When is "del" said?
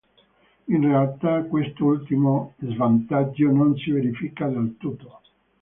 4.47-4.75